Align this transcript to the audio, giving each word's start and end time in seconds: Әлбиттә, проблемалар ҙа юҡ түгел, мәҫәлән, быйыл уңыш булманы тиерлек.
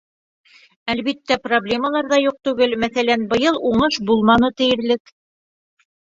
Әлбиттә, 0.93 1.37
проблемалар 1.43 2.09
ҙа 2.13 2.19
юҡ 2.21 2.39
түгел, 2.49 2.73
мәҫәлән, 2.85 3.27
быйыл 3.35 3.61
уңыш 3.71 4.01
булманы 4.09 4.53
тиерлек. 4.65 5.15